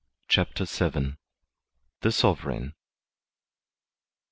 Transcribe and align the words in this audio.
CHAPTER 0.27 0.65
VIL 0.65 1.13
The 2.01 2.11
Sovereign. 2.11 2.73